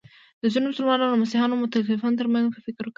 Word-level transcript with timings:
د 0.41 0.43
ځینو 0.53 0.65
مسلمانو 0.71 1.09
او 1.11 1.21
مسیحي 1.23 1.45
متکلمانو 1.61 2.19
تر 2.19 2.27
منځ 2.33 2.47
فکري 2.65 2.87
وه. 2.87 2.89